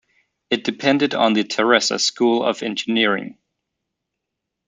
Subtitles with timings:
[0.49, 3.37] It depended on the Terrassa School of Engineering.